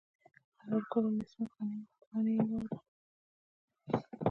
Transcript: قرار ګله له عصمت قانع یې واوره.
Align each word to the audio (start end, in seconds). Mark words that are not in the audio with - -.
قرار 0.59 0.83
ګله 0.91 1.09
له 1.17 1.23
عصمت 1.25 1.89
قانع 2.03 2.33
یې 2.35 2.43
واوره. 2.49 2.77